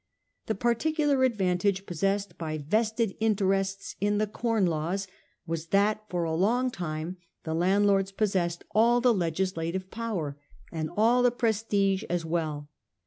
[0.47, 5.05] The particular advantage possessed by vested interests in the Com Laws
[5.45, 10.39] was that for a long time the landlords possessed all the legislative power
[10.71, 12.67] and all the prestige as well.